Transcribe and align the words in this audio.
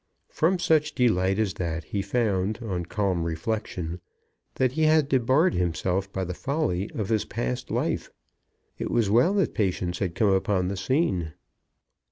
From 0.31 0.57
such 0.57 0.95
delight 0.95 1.37
as 1.37 1.53
that 1.53 1.83
he 1.83 2.01
found, 2.01 2.57
on 2.63 2.85
calm 2.87 3.23
reflection, 3.23 4.01
that 4.55 4.71
he 4.71 4.85
had 4.85 5.07
debarred 5.07 5.53
himself 5.53 6.11
by 6.11 6.23
the 6.23 6.33
folly 6.33 6.89
of 6.95 7.09
his 7.09 7.23
past 7.23 7.69
life. 7.69 8.09
It 8.79 8.89
was 8.89 9.11
well 9.11 9.35
that 9.35 9.53
Patience 9.53 9.99
had 9.99 10.15
come 10.15 10.29
upon 10.33 10.69
the 10.69 10.75
scene. 10.75 11.33